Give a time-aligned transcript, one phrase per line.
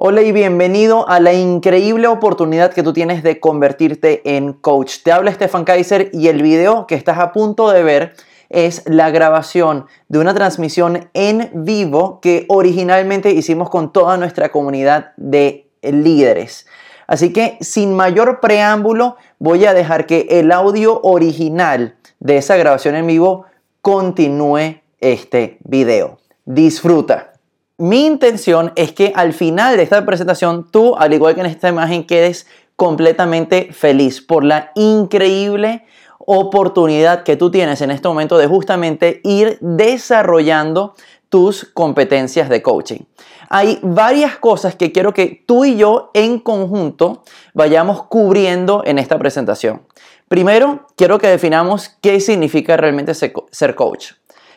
[0.00, 4.98] Hola y bienvenido a la increíble oportunidad que tú tienes de convertirte en coach.
[5.02, 8.14] Te habla Stefan Kaiser y el video que estás a punto de ver
[8.48, 15.14] es la grabación de una transmisión en vivo que originalmente hicimos con toda nuestra comunidad
[15.16, 16.68] de líderes.
[17.08, 22.94] Así que sin mayor preámbulo voy a dejar que el audio original de esa grabación
[22.94, 23.46] en vivo
[23.82, 26.18] continúe este video.
[26.44, 27.32] Disfruta.
[27.80, 31.68] Mi intención es que al final de esta presentación tú, al igual que en esta
[31.68, 35.84] imagen, quedes completamente feliz por la increíble
[36.18, 40.94] oportunidad que tú tienes en este momento de justamente ir desarrollando
[41.28, 43.02] tus competencias de coaching.
[43.48, 47.22] Hay varias cosas que quiero que tú y yo en conjunto
[47.54, 49.82] vayamos cubriendo en esta presentación.
[50.26, 54.14] Primero, quiero que definamos qué significa realmente ser coach.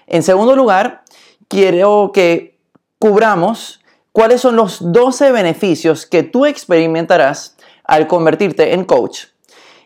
[0.07, 1.03] En segundo lugar,
[1.47, 2.50] quiero que
[3.01, 9.25] cubramos cuáles son los 12 beneficios que tú experimentarás al convertirte en coach.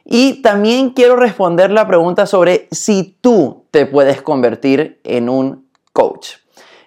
[0.03, 6.31] Y también quiero responder la pregunta sobre si tú te puedes convertir en un coach.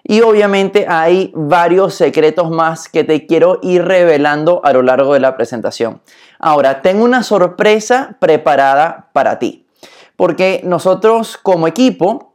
[0.05, 5.21] Y obviamente hay varios secretos más que te quiero ir revelando a lo largo de
[5.21, 6.03] la presentación.
[6.39, 9.67] Ahora, tengo una sorpresa preparada para ti,
[10.15, 12.28] porque nosotros como equipo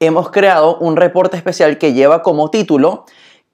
[0.00, 3.04] hemos creado un reporte especial que lleva como título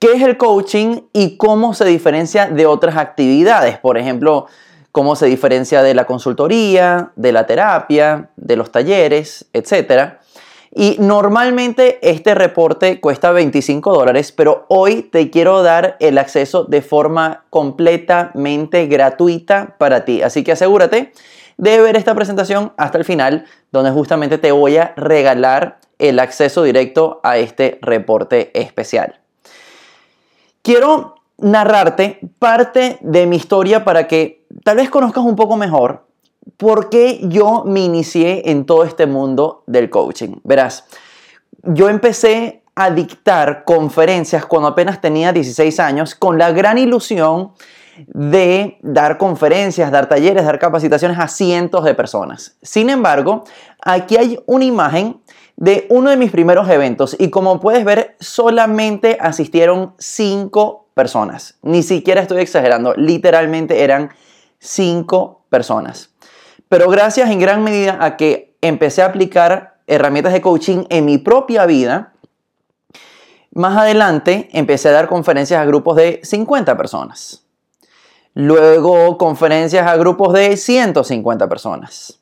[0.00, 3.78] ¿Qué es el coaching y cómo se diferencia de otras actividades?
[3.78, 4.47] Por ejemplo,
[4.92, 10.14] cómo se diferencia de la consultoría, de la terapia, de los talleres, etc.
[10.75, 16.81] Y normalmente este reporte cuesta 25 dólares, pero hoy te quiero dar el acceso de
[16.81, 20.22] forma completamente gratuita para ti.
[20.22, 21.12] Así que asegúrate
[21.59, 26.62] de ver esta presentación hasta el final, donde justamente te voy a regalar el acceso
[26.62, 29.20] directo a este reporte especial.
[30.62, 36.06] Quiero narrarte parte de mi historia para que tal vez conozcas un poco mejor
[36.56, 40.37] por qué yo me inicié en todo este mundo del coaching.
[40.43, 40.84] Verás,
[41.62, 47.53] yo empecé a dictar conferencias cuando apenas tenía 16 años con la gran ilusión
[48.09, 52.56] de dar conferencias, dar talleres, dar capacitaciones a cientos de personas.
[52.62, 53.44] Sin embargo,
[53.83, 55.21] aquí hay una imagen
[55.56, 61.59] de uno de mis primeros eventos y como puedes ver solamente asistieron cinco personas.
[61.62, 64.11] Ni siquiera estoy exagerando, literalmente eran
[64.59, 66.11] cinco personas.
[66.69, 71.19] Pero gracias en gran medida a que empecé a aplicar herramientas de coaching en mi
[71.19, 72.15] propia vida,
[73.53, 77.44] más adelante empecé a dar conferencias a grupos de 50 personas.
[78.35, 82.21] Luego conferencias a grupos de 150 personas.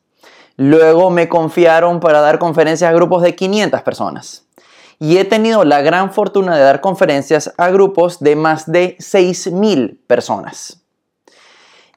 [0.56, 4.44] Luego me confiaron para dar conferencias a grupos de 500 personas.
[4.98, 9.98] Y he tenido la gran fortuna de dar conferencias a grupos de más de 6.000
[10.06, 10.82] personas.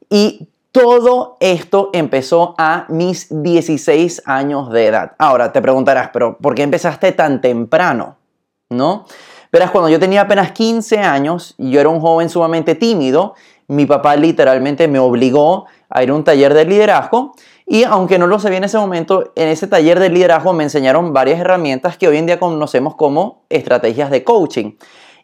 [0.10, 5.14] Y todo esto empezó a mis 16 años de edad.
[5.18, 8.18] Ahora te preguntarás, pero ¿por qué empezaste tan temprano?
[8.70, 9.06] ¿No?
[9.52, 13.36] Verás, cuando yo tenía apenas 15 años, yo era un joven sumamente tímido,
[13.72, 17.34] mi papá literalmente me obligó a ir a un taller de liderazgo
[17.66, 21.14] y aunque no lo sabía en ese momento, en ese taller de liderazgo me enseñaron
[21.14, 24.74] varias herramientas que hoy en día conocemos como estrategias de coaching.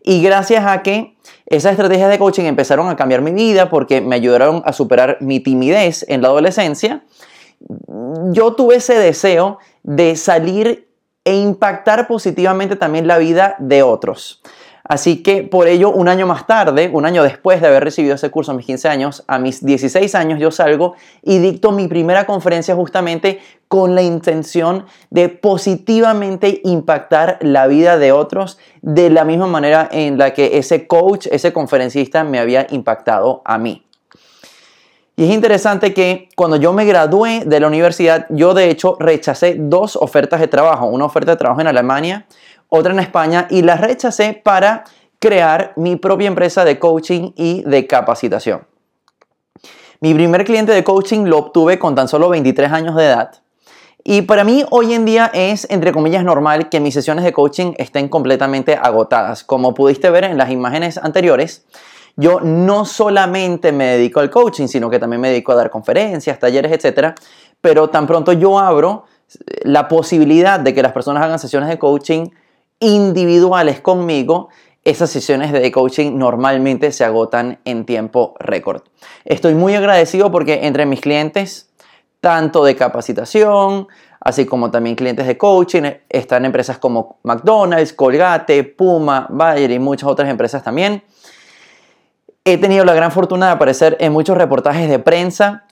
[0.02, 4.16] Y gracias a que esas estrategias de coaching empezaron a cambiar mi vida porque me
[4.16, 7.04] ayudaron a superar mi timidez en la adolescencia,
[8.32, 10.88] yo tuve ese deseo de salir
[11.26, 14.42] e impactar positivamente también la vida de otros.
[14.88, 18.32] Así que por ello, un año más tarde, un año después de haber recibido ese
[18.32, 22.26] curso a mis 15 años, a mis 16 años yo salgo y dicto mi primera
[22.26, 29.48] conferencia justamente con la intención de positivamente impactar la vida de otros de la misma
[29.48, 33.84] manera en la que ese coach, ese conferencista me había impactado a mí.
[35.20, 39.56] Y es interesante que cuando yo me gradué de la universidad, yo de hecho rechacé
[39.58, 42.28] dos ofertas de trabajo, una oferta de trabajo en Alemania,
[42.70, 44.84] otra en España y la rechacé para
[45.20, 48.68] crear mi propia empresa de coaching y de capacitación.
[50.00, 53.32] Mi primer cliente de coaching lo obtuve con tan solo 23 años de edad.
[54.04, 57.74] Y para mí hoy en día es, entre comillas, normal que mis sesiones de coaching
[57.78, 59.44] estén completamente agotadas.
[59.44, 61.66] Como pudiste ver en las imágenes anteriores,
[62.16, 66.40] yo no solamente me dedico al coaching, sino que también me dedico a dar conferencias,
[66.40, 67.16] talleres, etc.
[67.60, 69.06] Pero tan pronto yo abro
[69.64, 72.28] la posibilidad de que las personas hagan sesiones de coaching,
[72.80, 74.50] individuales conmigo,
[74.84, 78.84] esas sesiones de coaching normalmente se agotan en tiempo récord.
[79.26, 81.70] Estoy muy agradecido porque entre mis clientes,
[82.22, 83.88] tanto de capacitación,
[84.22, 90.10] así como también clientes de coaching, están empresas como McDonald's, Colgate, Puma, Bayer y muchas
[90.10, 91.04] otras empresas también.
[92.46, 95.67] he tenido la gran fortuna de aparecer en muchos reportajes de prensa.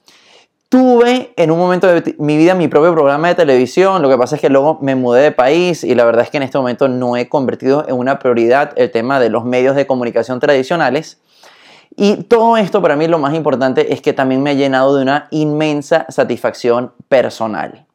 [0.69, 4.35] Tuve en un momento de mi vida mi propio programa de televisión, lo que pasa
[4.35, 6.87] es que luego me mudé de país y la verdad es que en este momento
[6.87, 11.19] no he convertido en una prioridad el tema de los medios de comunicación tradicionales.
[11.95, 15.03] Y todo esto para mí lo más importante es que también me ha llenado de
[15.03, 17.85] una inmensa satisfacción personal.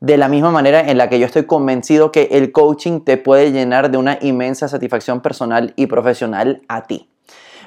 [0.00, 3.52] De la misma manera en la que yo estoy convencido que el coaching te puede
[3.52, 7.08] llenar de una inmensa satisfacción personal y profesional a ti.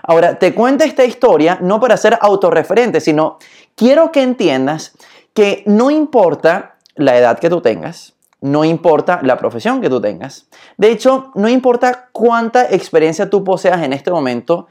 [0.04, 3.40] Ahora, te cuento esta historia no para ser autorreferente, sino
[3.78, 4.94] quiero que entiendas
[5.34, 10.48] que no importa la edad que tú tengas, no importa la profesión que tú tengas.
[10.78, 14.68] De hecho, no importa cuánta experiencia tú poseas en este momento,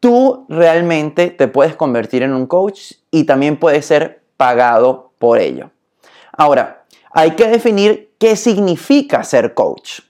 [0.00, 5.70] tú realmente te puedes convertir en un coach y también puedes ser pagado por ello.
[6.32, 10.00] Ahora, hay que definir qué significa ser coach.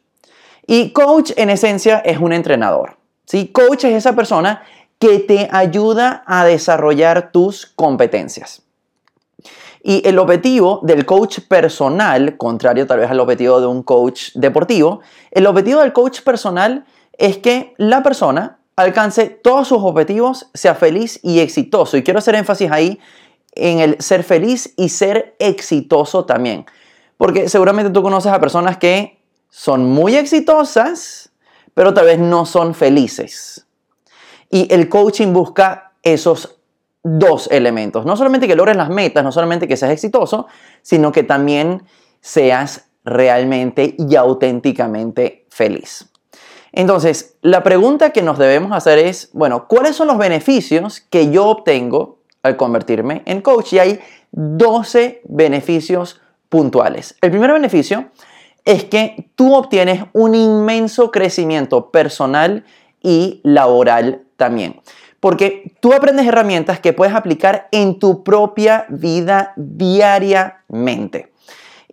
[0.66, 2.96] Y coach en esencia es un entrenador.
[3.24, 3.48] ¿sí?
[3.48, 4.62] Coach es esa persona
[4.98, 8.62] que te ayuda a desarrollar tus competencias.
[9.82, 15.00] Y el objetivo del coach personal, contrario tal vez al objetivo de un coach deportivo,
[15.30, 21.20] el objetivo del coach personal es que la persona alcance todos sus objetivos, sea feliz
[21.22, 21.96] y exitoso.
[21.96, 22.98] Y quiero hacer énfasis ahí
[23.52, 26.66] en el ser feliz y ser exitoso también.
[27.16, 29.18] Porque seguramente tú conoces a personas que
[29.48, 31.30] son muy exitosas,
[31.74, 33.65] pero tal vez no son felices.
[34.50, 36.58] Y el coaching busca esos
[37.02, 38.04] dos elementos.
[38.04, 40.46] No solamente que logres las metas, no solamente que seas exitoso,
[40.82, 41.82] sino que también
[42.20, 46.10] seas realmente y auténticamente feliz.
[46.72, 51.46] Entonces, la pregunta que nos debemos hacer es, bueno, ¿cuáles son los beneficios que yo
[51.46, 53.72] obtengo al convertirme en coach?
[53.72, 54.00] Y hay
[54.32, 57.16] 12 beneficios puntuales.
[57.22, 58.10] El primer beneficio
[58.64, 62.64] es que tú obtienes un inmenso crecimiento personal
[63.06, 64.80] y laboral también.
[65.20, 71.32] Porque tú aprendes herramientas que puedes aplicar en tu propia vida diariamente.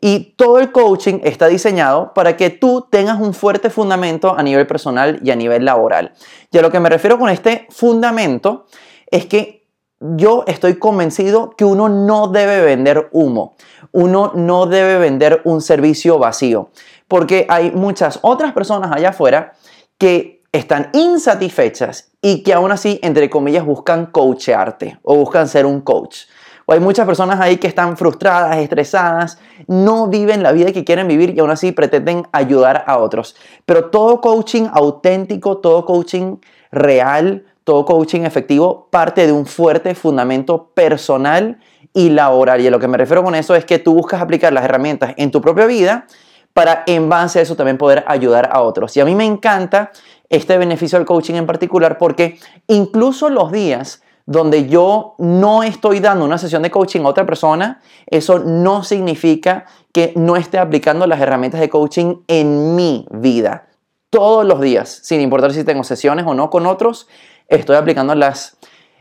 [0.01, 4.65] Y todo el coaching está diseñado para que tú tengas un fuerte fundamento a nivel
[4.65, 6.13] personal y a nivel laboral.
[6.51, 8.65] Y a lo que me refiero con este fundamento
[9.09, 9.67] es que
[9.99, 13.55] yo estoy convencido que uno no debe vender humo,
[13.91, 16.71] uno no debe vender un servicio vacío,
[17.07, 19.53] porque hay muchas otras personas allá afuera
[19.97, 25.81] que están insatisfechas y que aún así, entre comillas, buscan coachearte o buscan ser un
[25.81, 26.19] coach.
[26.65, 31.07] O hay muchas personas ahí que están frustradas, estresadas, no viven la vida que quieren
[31.07, 33.35] vivir y aún así pretenden ayudar a otros.
[33.65, 36.37] Pero todo coaching auténtico, todo coaching
[36.71, 41.59] real, todo coaching efectivo parte de un fuerte fundamento personal
[41.93, 42.61] y laboral.
[42.61, 45.13] Y a lo que me refiero con eso es que tú buscas aplicar las herramientas
[45.17, 46.05] en tu propia vida
[46.53, 48.95] para en base a eso también poder ayudar a otros.
[48.95, 49.91] Y a mí me encanta
[50.33, 56.25] este beneficio del coaching en particular porque incluso los días donde yo no estoy dando
[56.25, 61.21] una sesión de coaching a otra persona, eso no significa que no esté aplicando las
[61.21, 63.67] herramientas de coaching en mi vida.
[64.09, 67.07] Todos los días, sin importar si tengo sesiones o no con otros,
[67.47, 68.57] estoy aplicando las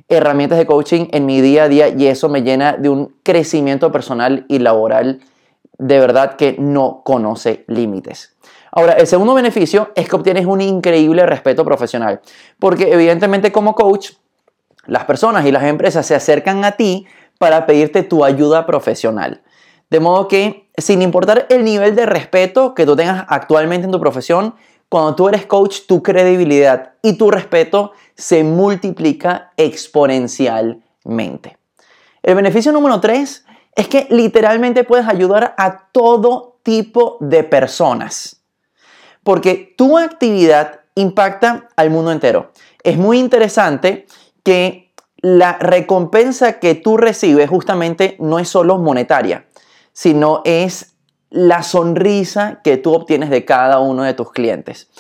[0.09, 3.93] herramientas de coaching en mi día a día y eso me llena de un crecimiento
[3.93, 5.21] personal y laboral
[5.79, 8.37] de verdad que no conoce límites.
[8.75, 12.23] Ahora, el segundo beneficio es que obtienes un increíble respeto profesional,
[12.59, 14.13] porque evidentemente como coach
[14.87, 17.07] las personas y las empresas se acercan a ti
[17.39, 19.43] para pedirte tu ayuda profesional.
[19.91, 24.01] De modo que, sin importar el nivel de respeto que tú tengas actualmente en tu
[24.01, 24.55] profesión,
[24.89, 31.59] cuando tú eres coach, tu credibilidad y tu respeto se multiplica exponencialmente.
[32.23, 38.42] El beneficio número tres es que literalmente puedes ayudar a todo tipo de personas.
[39.25, 42.53] Porque tu actividad impacta al mundo entero.
[42.83, 44.07] Es muy interesante
[44.43, 49.47] que la recompensa que tú recibes justamente no es solo monetaria,
[49.93, 50.97] sino es
[51.31, 54.91] la sonrisa que tú obtienes de cada uno de tus clientes.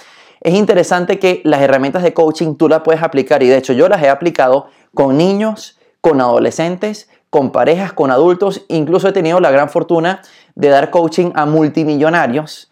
[0.41, 3.89] Es interesante que las herramientas de coaching tú las puedes aplicar y de hecho yo
[3.89, 9.51] las he aplicado con niños, con adolescentes, con parejas, con adultos, incluso he tenido la
[9.51, 10.23] gran fortuna
[10.55, 12.71] de dar coaching a multimillonarios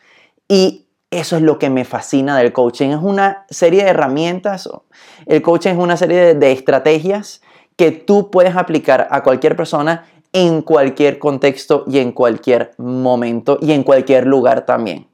[0.49, 2.91] y eso es lo que me fascina del coaching.
[2.91, 4.69] Es una serie de herramientas.
[5.27, 7.43] El coaching es una serie de, estrategias
[7.77, 13.73] que tú puedes aplicar a cualquier persona en cualquier contexto y en cualquier momento y
[13.73, 15.09] en cualquier lugar también.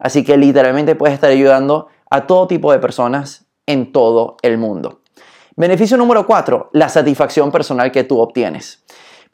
[0.00, 5.00] Así que literalmente puedes estar ayudando a todo tipo de personas en todo el mundo.
[5.56, 8.84] Beneficio número cuatro, la satisfacción personal que tú obtienes.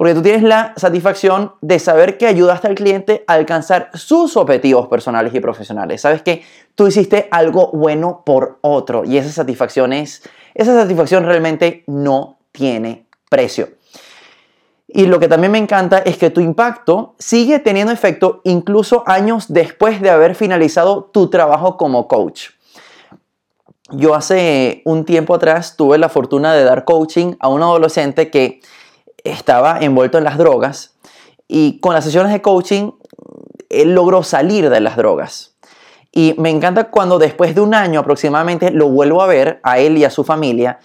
[0.03, 4.89] Porque tú tienes la satisfacción de saber que ayudaste al cliente a alcanzar sus objetivos
[4.89, 6.01] personales y profesionales.
[6.01, 6.43] Sabes que
[6.75, 13.07] tú hiciste algo bueno por otro y esa satisfacción es esa satisfacción realmente no tiene
[13.31, 13.69] precio.
[14.89, 19.53] Y lo que también me encanta es que tu impacto sigue teniendo efecto incluso años
[19.53, 22.49] después de haber finalizado tu trabajo como coach.
[23.93, 28.63] Yo hace un tiempo atrás tuve la fortuna de dar coaching a un adolescente que
[29.25, 30.97] estaba envuelto en las drogas
[31.49, 32.93] y con las sesiones de coaching
[33.69, 35.57] él logró salir de las drogas.
[36.13, 39.97] Y me encanta cuando después de un año aproximadamente lo vuelvo a ver a él
[39.97, 40.79] y a su familia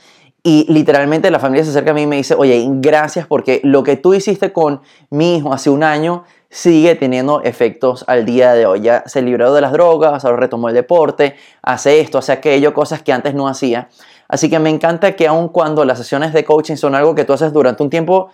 [0.44, 3.84] y literalmente la familia se acerca a mí y me dice, oye, gracias porque lo
[3.84, 8.66] que tú hiciste con mi hijo hace un año sigue teniendo efectos al día de
[8.66, 8.82] hoy.
[8.82, 13.02] Ya se libró de las drogas, ahora retomó el deporte, hace esto, hace aquello, cosas
[13.02, 13.90] que antes no hacía.
[14.28, 17.34] Así que me encanta que aun cuando las sesiones de coaching son algo que tú
[17.34, 18.30] haces durante un tiempo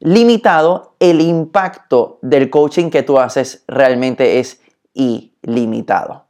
[0.00, 4.60] limitado, el impacto del coaching que tú haces realmente es
[4.94, 6.26] ilimitado.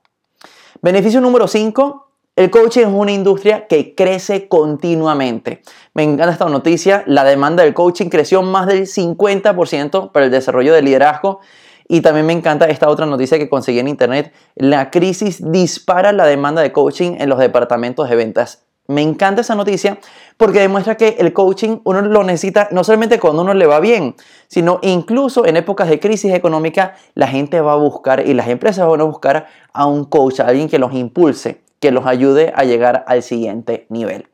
[0.80, 2.07] Beneficio número 5,
[2.38, 5.60] el coaching es una industria que crece continuamente.
[5.92, 7.02] Me encanta esta noticia.
[7.08, 11.40] La demanda del coaching creció más del 50% para el desarrollo del liderazgo.
[11.88, 14.32] Y también me encanta esta otra noticia que conseguí en internet.
[14.54, 18.62] La crisis dispara la demanda de coaching en los departamentos de ventas.
[18.86, 19.98] Me encanta esa noticia
[20.36, 24.14] porque demuestra que el coaching uno lo necesita no solamente cuando uno le va bien,
[24.46, 28.86] sino incluso en épocas de crisis económica la gente va a buscar y las empresas
[28.86, 32.64] van a buscar a un coach, a alguien que los impulse que los ayude a
[32.64, 34.28] llegar al siguiente nivel.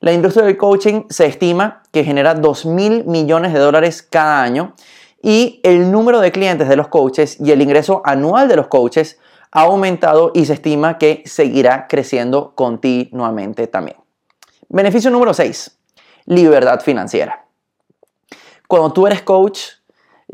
[0.00, 4.74] La industria del coaching se estima que genera 2 mil millones de dólares cada año
[5.22, 9.18] y el número de clientes de los coaches y el ingreso anual de los coaches
[9.50, 13.96] ha aumentado y se estima que seguirá creciendo continuamente también.
[14.68, 15.78] Beneficio número 6,
[16.26, 17.46] libertad financiera.
[18.68, 19.60] Cuando tú eres coach,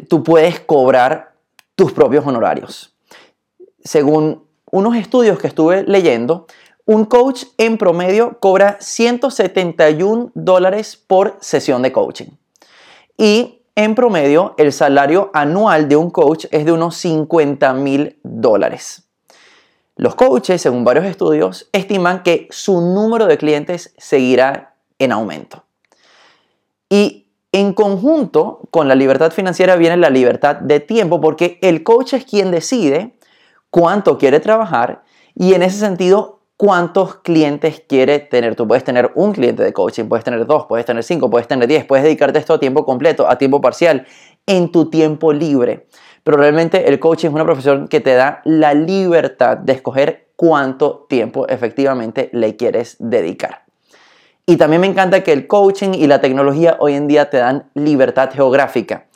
[0.09, 1.35] tú puedes cobrar
[1.77, 2.97] tus propios honorarios.
[3.85, 6.47] Según unos estudios que estuve leyendo,
[6.85, 12.31] un coach en promedio cobra 171 dólares por sesión de coaching.
[13.17, 19.05] Y en promedio, el salario anual de un coach es de unos 50 mil dólares.
[19.97, 25.65] Los coaches, según varios estudios, estiman que su número de clientes seguirá en aumento.
[26.89, 32.15] Y en conjunto con la libertad financiera viene la libertad de tiempo, porque el coach
[32.15, 33.15] es quien decide
[33.71, 35.03] cuánto quiere trabajar
[35.35, 38.55] y en ese sentido, cuántos clientes quiere tener.
[38.55, 41.67] Tú puedes tener un cliente de coaching, puedes tener dos, puedes tener cinco, puedes tener
[41.67, 44.07] diez, puedes dedicarte esto a tiempo completo, a tiempo parcial,
[44.47, 45.87] en tu tiempo libre.
[46.23, 51.07] Pero realmente el coaching es una profesión que te da la libertad de escoger cuánto
[51.09, 53.65] tiempo efectivamente le quieres dedicar.
[54.45, 57.71] Y también me encanta que el coaching y la tecnología hoy en día te dan
[57.75, 59.07] libertad geográfica.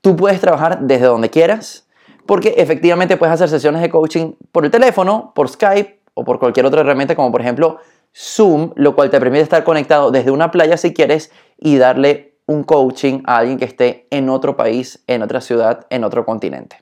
[0.00, 1.83] Tú puedes trabajar desde donde quieras,
[2.26, 6.66] porque efectivamente puedes hacer sesiones de coaching por el teléfono, por Skype o por cualquier
[6.66, 7.78] otra herramienta como por ejemplo
[8.16, 12.62] Zoom, lo cual te permite estar conectado desde una playa si quieres y darle un
[12.62, 16.76] coaching a alguien que esté en otro país, en otra ciudad, en otro continente.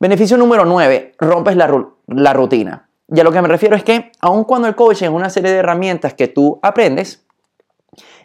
[0.00, 2.88] Beneficio número 9, rompes la, la rutina.
[3.08, 5.52] Y a lo que me refiero es que aun cuando el coaching es una serie
[5.52, 7.24] de herramientas que tú aprendes,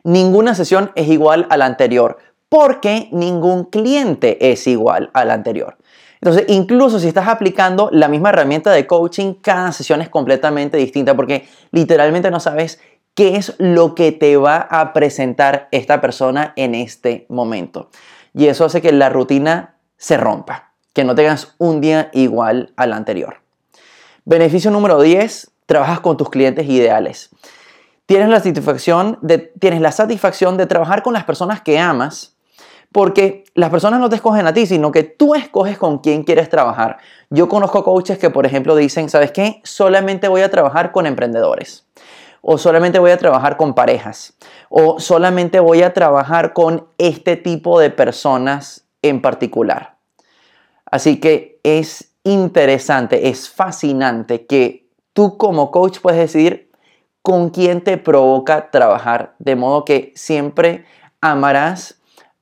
[0.03, 2.17] ninguna sesión es igual a la anterior,
[2.49, 5.76] porque ningún cliente es igual al anterior.
[6.21, 11.15] Entonces, incluso si estás aplicando la misma herramienta de coaching, cada sesión es completamente distinta
[11.15, 12.79] porque literalmente no sabes
[13.13, 17.89] qué es lo que te va a presentar esta persona en este momento.
[18.33, 22.93] Y eso hace que la rutina se rompa, que no tengas un día igual al
[22.93, 23.37] anterior.
[24.25, 27.29] Beneficio número 10, trabajas con tus clientes ideales.
[28.05, 32.36] Tienes la satisfacción de, tienes la satisfacción de trabajar con las personas que amas
[32.97, 36.49] porque las personas no te escogen a ti, sino que tú escoges con quién quieres
[36.49, 36.97] trabajar.
[37.29, 39.61] Yo conozco coaches que, por ejemplo, dicen, ¿sabes qué?
[39.63, 41.85] Solamente voy a trabajar con emprendedores.
[42.41, 44.35] O solamente voy a trabajar con parejas.
[44.69, 49.97] O solamente voy a trabajar con este tipo de personas en particular.
[50.89, 56.71] Así que es interesante, es fascinante que tú como coach puedes decidir
[57.21, 59.35] con quién te provoca trabajar.
[59.37, 60.85] De modo que siempre
[61.21, 61.96] amarás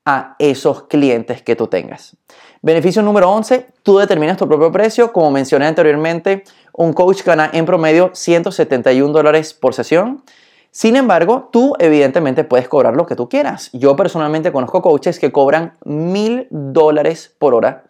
[0.05, 2.15] a esos clientes que tú tengas.
[2.62, 5.12] Beneficio número 11, tú determinas tu propio precio.
[5.12, 6.43] Como mencioné anteriormente,
[6.74, 10.24] un coach gana en promedio 171 dólares por sesión.
[10.71, 13.69] Sin embargo, tú evidentemente puedes cobrar lo que tú quieras.
[13.74, 17.85] Yo personalmente conozco coaches que cobran mil dólares por hora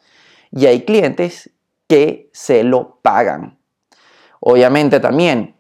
[0.52, 1.50] y hay clientes
[1.88, 3.58] que se lo pagan.
[4.40, 5.56] Obviamente también,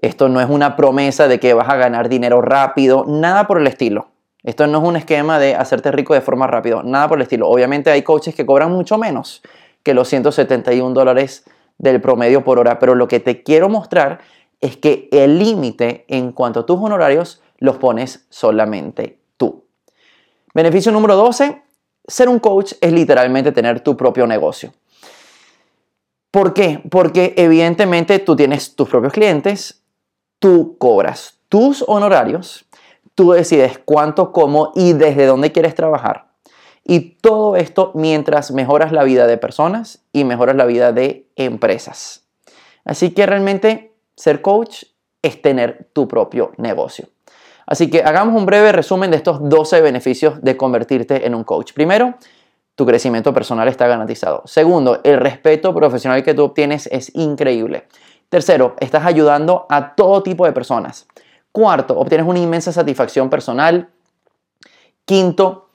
[0.00, 3.66] esto no es una promesa de que vas a ganar dinero rápido, nada por el
[3.66, 4.11] estilo.
[4.44, 7.48] Esto no es un esquema de hacerte rico de forma rápida, nada por el estilo.
[7.48, 9.42] Obviamente hay coaches que cobran mucho menos
[9.82, 11.44] que los 171 dólares
[11.78, 14.20] del promedio por hora, pero lo que te quiero mostrar
[14.60, 19.64] es que el límite en cuanto a tus honorarios los pones solamente tú.
[20.54, 21.62] Beneficio número 12,
[22.06, 24.72] ser un coach es literalmente tener tu propio negocio.
[26.30, 26.80] ¿Por qué?
[26.90, 29.82] Porque evidentemente tú tienes tus propios clientes,
[30.38, 32.64] tú cobras tus honorarios,
[33.14, 36.32] tú decides cuánto, cómo y desde dónde quieres trabajar.
[36.84, 42.24] Y todo esto mientras mejoras la vida de personas y mejoras la vida de empresas.
[42.84, 44.84] Así que realmente ser coach
[45.22, 47.08] es tener tu propio negocio.
[47.66, 51.72] Así que hagamos un breve resumen de estos 12 beneficios de convertirte en un coach.
[51.72, 52.14] Primero,
[52.74, 54.42] tu crecimiento personal está garantizado.
[54.46, 57.86] Segundo, el respeto profesional que tú obtienes es increíble.
[58.28, 61.06] Tercero, estás ayudando a todo tipo de personas.
[61.52, 63.90] Cuarto, obtienes una inmensa satisfacción personal.
[65.04, 65.68] Quinto,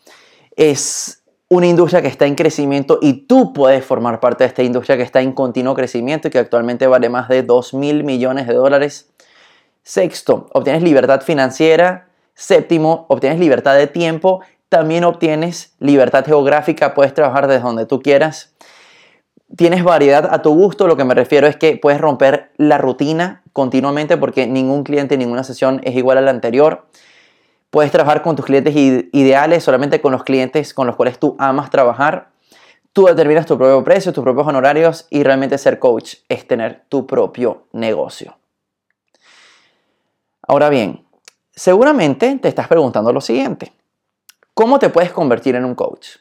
[0.56, 4.98] es una industria que está en crecimiento y tú puedes formar parte de esta industria
[4.98, 8.56] que está en continuo crecimiento y que actualmente vale más de 2 mil millones de
[8.56, 9.10] dólares.
[9.84, 12.10] Sexto, obtienes libertad financiera.
[12.34, 14.42] Séptimo, obtienes libertad de tiempo.
[14.70, 18.54] También obtienes libertad geográfica, puedes trabajar desde donde tú quieras.
[19.56, 23.44] Tienes variedad a tu gusto, lo que me refiero es que puedes romper la rutina
[23.54, 26.86] continuamente porque ningún cliente, ninguna sesión es igual a la anterior.
[27.70, 31.70] Puedes trabajar con tus clientes ideales, solamente con los clientes con los cuales tú amas
[31.70, 32.30] trabajar.
[32.92, 37.08] Tú determinas tu propio precio, tus propios honorarios y realmente ser coach es tener tu
[37.08, 38.38] propio negocio.
[40.42, 41.06] Ahora bien,
[41.52, 43.72] seguramente te estás preguntando lo siguiente.
[44.54, 46.18] ¿Cómo te puedes convertir en un coach?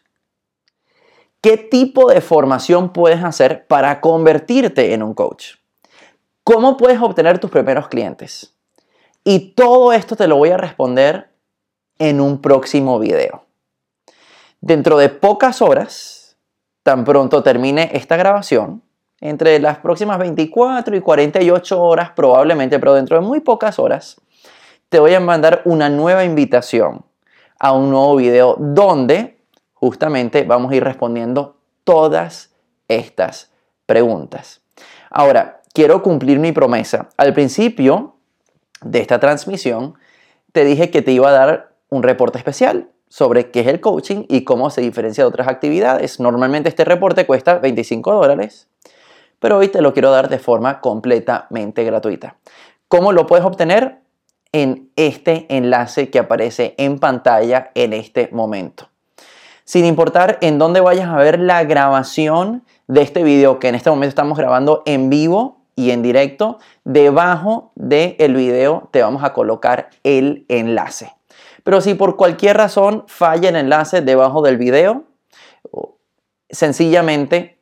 [1.47, 5.53] ¿Qué tipo de formación puedes hacer para convertirte en un coach?
[6.43, 8.53] ¿Cómo puedes obtener tus primeros clientes?
[9.23, 11.31] Y todo esto te lo voy a responder
[12.01, 13.45] en un próximo video.
[14.61, 16.37] Dentro de pocas horas,
[16.83, 18.83] tan pronto termine esta grabación,
[19.21, 24.21] entre las próximas 24 y 48 horas probablemente, pero dentro de muy pocas horas,
[24.89, 27.05] te voy a mandar una nueva invitación
[27.61, 29.36] a un nuevo video donde
[29.77, 32.53] justamente vamos a ir respondiendo todas
[32.89, 33.53] estas
[33.87, 34.63] preguntas.
[35.11, 37.09] Ahora, quiero cumplir mi promesa.
[37.17, 38.17] Al principio
[38.83, 39.95] de esta transmisión,
[40.53, 44.25] te dije que te iba a dar un reporte especial sobre qué es el coaching
[44.29, 46.19] y cómo se diferencia de otras actividades.
[46.19, 48.69] Normalmente este reporte cuesta 25 dólares
[49.39, 52.37] pero hoy te lo quiero dar de forma completamente gratuita.
[52.89, 54.01] ¿Cómo lo puedes obtener?
[54.53, 58.89] En este enlace que aparece en pantalla en este momento.
[59.67, 63.91] Sin importar en dónde vayas a ver la grabación de este video, que en este
[63.91, 69.91] momento estamos grabando en vivo y en directo, debajo del video te vamos a colocar
[70.05, 71.13] el enlace.
[71.65, 75.03] Pero si por cualquier razón falla el enlace debajo del video,
[76.49, 77.59] sencillamente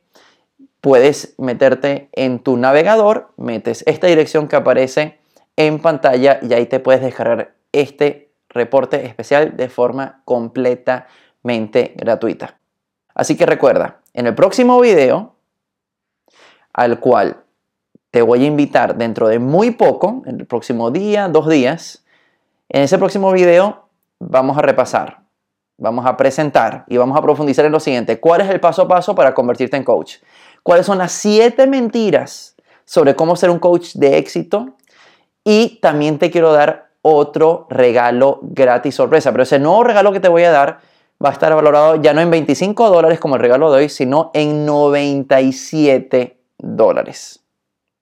[0.81, 5.17] puedes meterte en tu navegador, metes esta dirección que aparece
[5.55, 10.21] en pantalla y ahí te puedes descargar este reporte especial de forma
[11.45, 12.57] completamente gratuita.
[13.13, 15.35] Así que recuerda, en el próximo video,
[16.73, 17.43] al cual
[18.11, 22.03] te voy a invitar dentro de muy poco, en el próximo día, dos días,
[22.69, 23.87] en ese próximo video
[24.19, 25.21] vamos a repasar,
[25.77, 28.19] vamos a presentar y vamos a profundizar en lo siguiente.
[28.19, 30.15] ¿Cuál es el paso a paso para convertirte en coach?
[30.63, 32.55] cuáles son las siete mentiras
[32.85, 34.73] sobre cómo ser un coach de éxito.
[35.43, 39.31] Y también te quiero dar otro regalo gratis sorpresa.
[39.31, 40.79] Pero ese nuevo regalo que te voy a dar
[41.23, 44.31] va a estar valorado ya no en 25 dólares como el regalo de hoy, sino
[44.33, 47.41] en 97 dólares.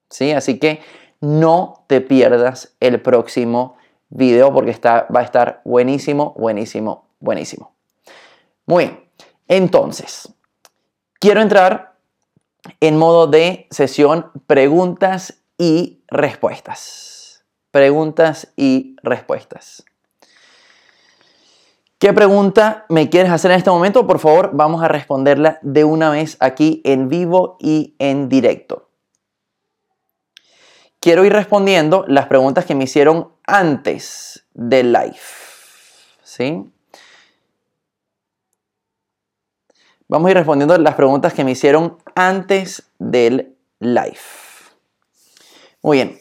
[0.10, 0.32] ¿Sí?
[0.32, 0.82] Así que
[1.21, 3.78] no te pierdas el próximo
[4.10, 7.73] video porque está, va a estar buenísimo, buenísimo, buenísimo.
[8.65, 9.04] Muy bien.
[9.47, 10.34] Entonces,
[11.19, 11.93] quiero entrar
[12.80, 17.43] en modo de sesión preguntas y respuestas.
[17.71, 19.86] Preguntas y respuestas.
[22.03, 24.05] ¿Qué pregunta me quieres hacer en este momento?
[24.05, 28.89] Por favor, vamos a responderla de una vez aquí en vivo y en directo.
[30.99, 35.15] Quiero ir respondiendo las preguntas que me hicieron antes del live.
[36.23, 36.69] ¿Sí?
[40.09, 44.19] Vamos a ir respondiendo las preguntas que me hicieron antes del live.
[45.81, 46.19] Muy bien.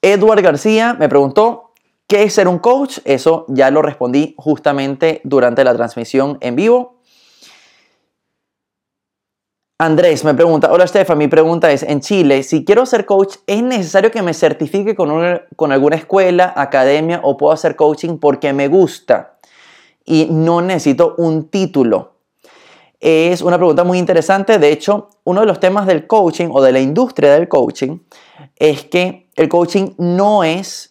[0.00, 1.69] Edward García me preguntó,
[2.10, 2.98] ¿qué es ser un coach?
[3.04, 6.96] Eso ya lo respondí justamente durante la transmisión en vivo.
[9.78, 13.62] Andrés me pregunta, hola Stefan, mi pregunta es, en Chile, si quiero ser coach, ¿es
[13.62, 18.66] necesario que me certifique con, con alguna escuela, academia o puedo hacer coaching porque me
[18.66, 19.38] gusta
[20.04, 22.16] y no necesito un título?
[23.02, 24.58] es una pregunta muy interesante.
[24.58, 27.98] De hecho, uno de los temas del coaching o de la industria del coaching
[28.56, 30.89] es que el coaching no es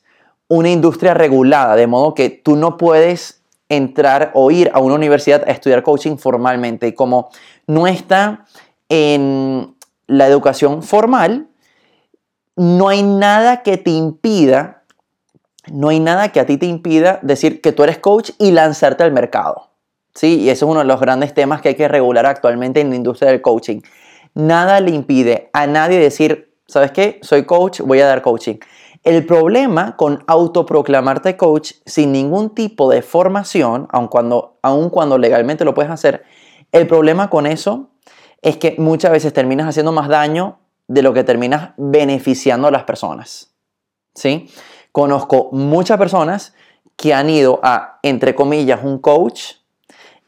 [0.49, 5.43] una industria regulada, de modo que tú no puedes entrar o ir a una universidad
[5.47, 6.87] a estudiar coaching formalmente.
[6.87, 7.29] Y como
[7.67, 8.45] no está
[8.89, 9.75] en
[10.07, 11.47] la educación formal,
[12.55, 14.83] no hay nada que te impida,
[15.71, 19.03] no hay nada que a ti te impida decir que tú eres coach y lanzarte
[19.03, 19.69] al mercado.
[20.15, 20.39] ¿sí?
[20.39, 22.95] Y eso es uno de los grandes temas que hay que regular actualmente en la
[22.95, 23.81] industria del coaching.
[24.33, 27.19] Nada le impide a nadie decir, ¿sabes qué?
[27.21, 28.55] Soy coach, voy a dar coaching.
[29.03, 35.63] El problema con autoproclamarte coach sin ningún tipo de formación, aun cuando, aun cuando legalmente
[35.63, 36.23] lo puedes hacer,
[36.71, 37.89] el problema con eso
[38.41, 42.83] es que muchas veces terminas haciendo más daño de lo que terminas beneficiando a las
[42.83, 43.51] personas.
[44.15, 44.49] ¿Sí?
[44.91, 46.53] Conozco muchas personas
[46.95, 49.53] que han ido a, entre comillas, un coach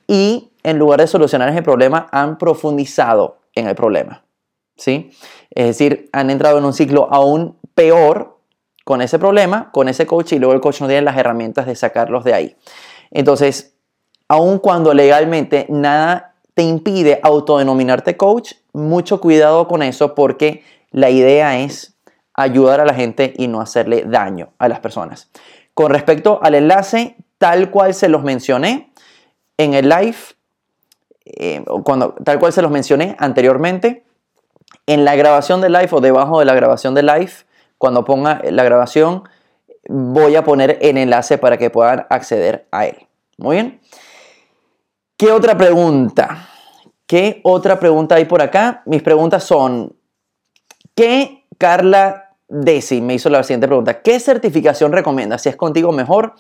[0.08, 4.24] y en lugar de solucionar ese problema han profundizado en el problema.
[4.78, 5.12] ¿sí?
[5.50, 8.40] Es decir, han entrado en un ciclo aún peor
[8.92, 11.78] con ese problema, con ese coach y luego el coach no tiene las herramientas de
[11.78, 12.58] sacarlos de ahí.
[13.10, 13.74] Entonces,
[14.28, 21.58] aun cuando legalmente nada te impide autodenominarte coach, mucho cuidado con eso porque la idea
[21.58, 21.96] es
[22.34, 25.30] ayudar a la gente y no hacerle daño a las personas.
[25.74, 28.92] Con respecto al enlace, tal cual se los mencioné,
[29.56, 30.18] en el live,
[31.24, 34.04] eh, cuando, tal cual se los mencioné anteriormente,
[34.86, 37.32] en la grabación del live o debajo de la grabación del live,
[37.82, 39.24] cuando ponga la grabación,
[39.90, 43.08] voy a poner el enlace para que puedan acceder a él.
[43.40, 43.82] Muy bien.
[45.18, 46.48] ¿Qué otra pregunta?
[47.08, 48.84] ¿Qué otra pregunta hay por acá?
[48.86, 49.96] Mis preguntas son,
[50.94, 54.04] ¿qué Carla Desi me hizo la siguiente pregunta?
[54.04, 55.40] ¿Qué certificación recomienda?
[55.40, 56.36] Si es contigo mejor,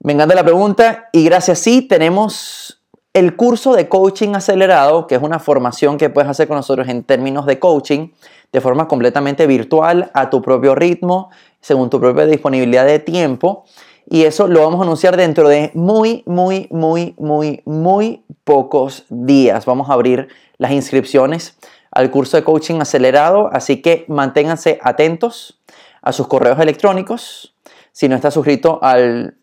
[0.00, 2.81] me encanta la pregunta y gracias sí tenemos
[3.14, 7.02] el curso de coaching acelerado, que es una formación que puedes hacer con nosotros en
[7.04, 8.08] términos de coaching
[8.52, 13.64] de forma completamente virtual, a tu propio ritmo, según tu propia disponibilidad de tiempo.
[14.08, 19.64] Y eso lo vamos a anunciar dentro de muy, muy, muy, muy, muy pocos días.
[19.64, 21.56] Vamos a abrir las inscripciones
[21.90, 25.60] al curso de coaching acelerado, así que manténganse atentos
[26.02, 27.54] a sus correos electrónicos.
[27.92, 29.36] Si no estás suscrito al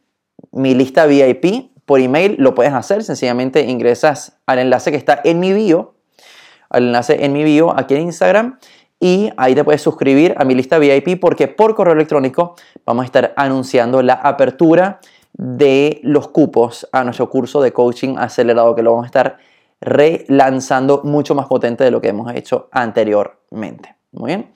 [0.51, 3.04] mi lista VIP por email, lo puedes hacer.
[3.04, 5.95] Sencillamente ingresas al enlace que está en mi bio,
[6.69, 8.60] al enlace en mi bio aquí en Instagram
[8.99, 12.54] y ahí te puedes suscribir a mi lista VIP porque por correo electrónico
[12.86, 14.99] vamos a estar anunciando la apertura
[15.34, 19.38] de los cupos a nuestro curso de coaching acelerado que lo vamos a estar
[19.82, 23.95] relanzando mucho más potente de lo que hemos hecho anteriormente.
[24.12, 24.52] Muy bien.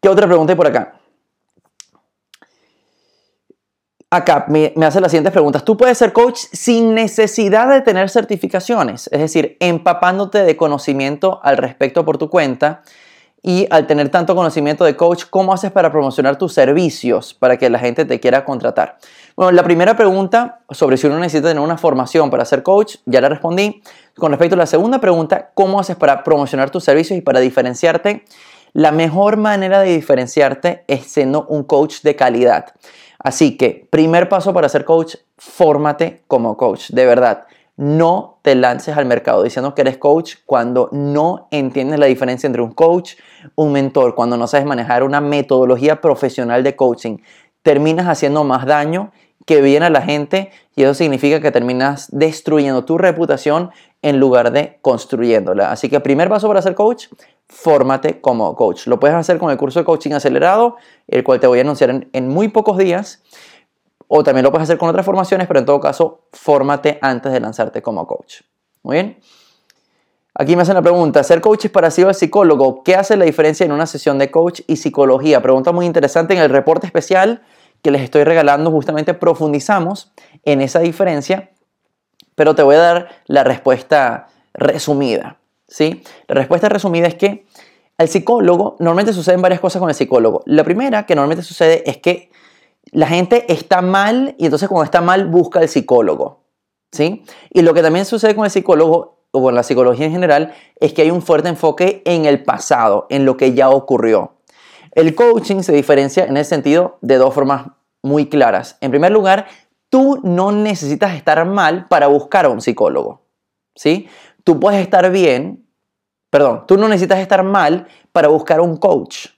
[0.00, 0.98] ¿Qué otra pregunta hay por acá?
[4.14, 5.64] Acá me, hace las siguientes preguntas.
[5.64, 11.56] Tú puedes ser coach sin necesidad de tener certificaciones, es decir, empapándote de conocimiento al
[11.56, 12.82] respecto por tu cuenta
[13.42, 17.68] y al tener tanto conocimiento de coach, ¿cómo haces para promocionar tus servicios para que
[17.68, 18.98] la gente te quiera contratar?
[19.34, 23.20] Bueno, la primera pregunta sobre si uno necesita tener una formación para ser coach, ya
[23.20, 23.82] la respondí.
[24.16, 28.24] Con respecto a la segunda pregunta, ¿cómo haces para promocionar tus servicios y para diferenciarte?
[28.74, 32.74] La mejor manera de diferenciarte es siendo un coach de calidad.
[33.24, 37.46] Así que, primer paso para ser coach, fórmate como coach, de verdad.
[37.76, 42.60] No te lances al mercado diciendo que eres coach cuando no entiendes la diferencia entre
[42.60, 43.14] un coach,
[43.56, 47.16] un mentor, cuando no sabes manejar una metodología profesional de coaching.
[47.62, 49.10] Terminas haciendo más daño
[49.46, 53.70] que bien a la gente y eso significa que terminas destruyendo tu reputación
[54.02, 55.72] en lugar de construyéndola.
[55.72, 57.06] Así que primer paso para ser coach,
[57.48, 58.86] fórmate como coach.
[58.86, 60.76] Lo puedes hacer con el curso de coaching acelerado,
[61.06, 63.22] el cual te voy a anunciar en, muy pocos días.
[64.06, 67.40] O también lo puedes hacer con otras formaciones, pero en todo caso, fórmate antes de
[67.40, 68.42] lanzarte como coach.
[68.82, 69.18] Muy bien.
[70.36, 72.82] Aquí me hacen la pregunta, ¿ser coach es parecido al psicólogo?
[72.82, 75.40] ¿Qué hace la diferencia en una sesión de coach y psicología?
[75.40, 77.42] Pregunta muy interesante en el reporte especial
[77.82, 80.12] que les estoy regalando, justamente profundizamos
[80.44, 81.50] en esa diferencia,
[82.34, 85.38] pero te voy a dar la respuesta resumida.
[85.68, 86.02] ¿Sí?
[86.28, 87.46] La respuesta resumida es que
[87.96, 90.42] al psicólogo normalmente suceden varias cosas con el psicólogo.
[90.46, 92.30] La primera que normalmente sucede es que
[92.90, 96.40] la gente está mal y entonces cuando está mal busca al psicólogo.
[96.92, 97.24] ¿sí?
[97.50, 100.92] Y lo que también sucede con el psicólogo o con la psicología en general es
[100.92, 104.34] que hay un fuerte enfoque en el pasado, en lo que ya ocurrió.
[104.92, 107.66] El coaching se diferencia en ese sentido de dos formas
[108.02, 108.76] muy claras.
[108.80, 109.46] En primer lugar,
[109.88, 113.22] tú no necesitas estar mal para buscar a un psicólogo.
[113.74, 114.08] ¿sí?
[114.44, 115.66] Tú puedes estar bien,
[116.30, 119.28] perdón, tú no necesitas estar mal para buscar un coach.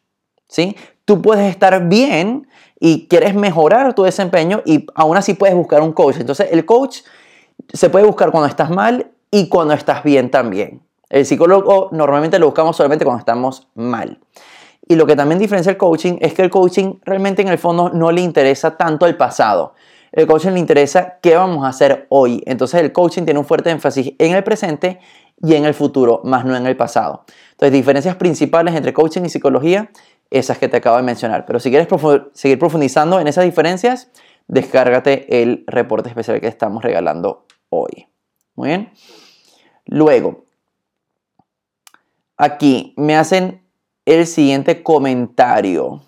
[0.48, 0.76] ¿sí?
[1.04, 2.48] Tú puedes estar bien
[2.80, 6.16] y quieres mejorar tu desempeño y aún así puedes buscar un coach.
[6.18, 7.00] Entonces, el coach
[7.72, 10.82] se puede buscar cuando estás mal y cuando estás bien también.
[11.08, 14.18] El psicólogo normalmente lo buscamos solamente cuando estamos mal.
[14.88, 17.90] Y lo que también diferencia el coaching es que el coaching realmente en el fondo
[17.90, 19.74] no le interesa tanto el pasado.
[20.16, 22.42] El coaching le interesa qué vamos a hacer hoy.
[22.46, 24.98] Entonces el coaching tiene un fuerte énfasis en el presente
[25.42, 27.26] y en el futuro, más no en el pasado.
[27.50, 29.90] Entonces, diferencias principales entre coaching y psicología,
[30.30, 31.44] esas que te acabo de mencionar.
[31.44, 31.86] Pero si quieres
[32.32, 34.10] seguir profundizando en esas diferencias,
[34.48, 38.06] descárgate el reporte especial que estamos regalando hoy.
[38.54, 38.92] Muy bien.
[39.84, 40.46] Luego,
[42.38, 43.62] aquí me hacen
[44.06, 46.00] el siguiente comentario.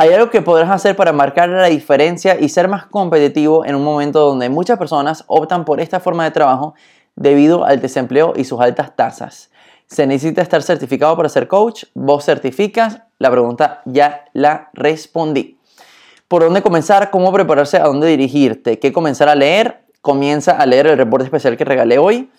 [0.00, 3.82] Hay algo que podrás hacer para marcar la diferencia y ser más competitivo en un
[3.82, 6.74] momento donde muchas personas optan por esta forma de trabajo
[7.16, 9.50] debido al desempleo y sus altas tasas.
[9.88, 11.86] ¿Se necesita estar certificado para ser coach?
[11.94, 13.02] ¿Vos certificas?
[13.18, 15.58] La pregunta ya la respondí.
[16.28, 17.10] ¿Por dónde comenzar?
[17.10, 17.78] ¿Cómo prepararse?
[17.78, 18.78] ¿A dónde dirigirte?
[18.78, 19.82] ¿Qué comenzar a leer?
[20.00, 22.30] Comienza a leer el reporte especial que regalé hoy.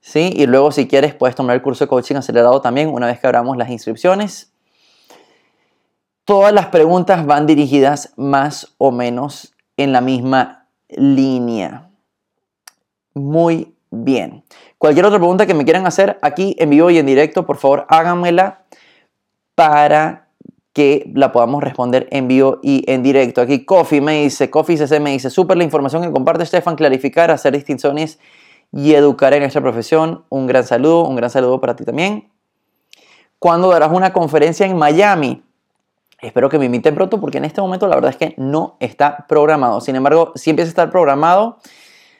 [0.00, 0.32] ¿sí?
[0.34, 3.26] Y luego si quieres puedes tomar el curso de coaching acelerado también una vez que
[3.26, 4.51] abramos las inscripciones.
[6.32, 11.90] Todas las preguntas van dirigidas más o menos en la misma línea.
[13.12, 14.42] Muy bien.
[14.78, 17.84] Cualquier otra pregunta que me quieran hacer aquí en vivo y en directo, por favor
[17.90, 18.64] háganmela
[19.54, 20.28] para
[20.72, 23.42] que la podamos responder en vivo y en directo.
[23.42, 27.30] Aquí Coffee me dice, Coffee CC me dice, súper la información que comparte Stefan, clarificar,
[27.30, 28.18] hacer distinciones
[28.72, 30.24] y educar en nuestra profesión.
[30.30, 32.32] Un gran saludo, un gran saludo para ti también.
[33.38, 35.42] ¿Cuándo darás una conferencia en Miami?
[36.22, 39.26] Espero que me inviten pronto porque en este momento la verdad es que no está
[39.28, 39.80] programado.
[39.80, 41.58] Sin embargo, sí empieza a estar programado.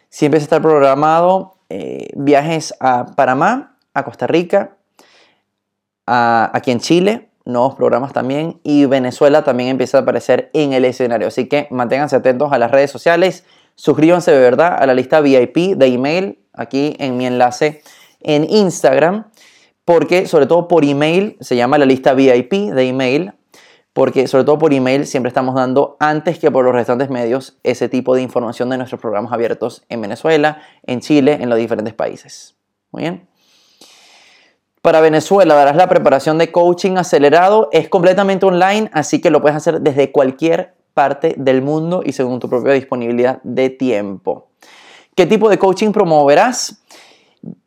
[0.08, 4.76] Sí empieza a estar programado eh, viajes a Panamá, a Costa Rica,
[6.04, 8.60] aquí en Chile, nuevos programas también.
[8.64, 11.28] Y Venezuela también empieza a aparecer en el escenario.
[11.28, 13.44] Así que manténganse atentos a las redes sociales.
[13.76, 17.82] Suscríbanse de verdad a la lista VIP de email aquí en mi enlace
[18.20, 19.26] en Instagram.
[19.84, 23.32] Porque sobre todo por email se llama la lista VIP de email
[23.92, 27.88] porque sobre todo por email siempre estamos dando antes que por los restantes medios ese
[27.88, 32.56] tipo de información de nuestros programas abiertos en Venezuela, en Chile, en los diferentes países.
[32.90, 33.28] Muy bien.
[34.80, 39.56] Para Venezuela darás la preparación de coaching acelerado, es completamente online, así que lo puedes
[39.56, 44.48] hacer desde cualquier parte del mundo y según tu propia disponibilidad de tiempo.
[45.14, 46.81] ¿Qué tipo de coaching promoverás?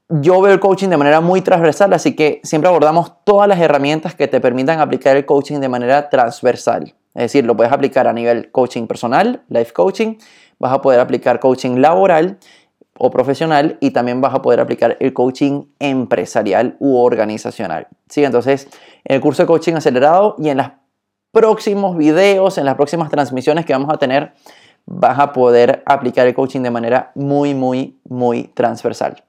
[0.09, 4.15] Yo veo el coaching de manera muy transversal, así que siempre abordamos todas las herramientas
[4.15, 6.93] que te permitan aplicar el coaching de manera transversal.
[7.15, 10.15] Es decir, lo puedes aplicar a nivel coaching personal, life coaching,
[10.59, 12.37] vas a poder aplicar coaching laboral
[12.97, 17.87] o profesional y también vas a poder aplicar el coaching empresarial u organizacional.
[18.07, 18.23] ¿Sí?
[18.23, 18.67] Entonces,
[19.03, 20.67] en el curso de coaching acelerado y en los
[21.31, 24.33] próximos videos, en las próximas transmisiones que vamos a tener,
[24.85, 29.24] vas a poder aplicar el coaching de manera muy, muy, muy transversal.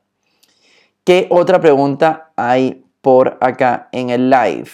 [1.07, 4.69] ¿Qué otra pregunta hay por acá en el live?